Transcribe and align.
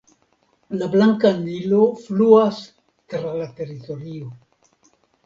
La 0.77 0.85
Blanka 0.93 1.31
Nilo 1.41 1.81
fluas 2.05 2.63
tra 3.13 3.35
la 3.41 3.47
teritorio. 3.61 4.31